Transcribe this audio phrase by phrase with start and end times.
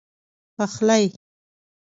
[0.57, 1.13] پخلی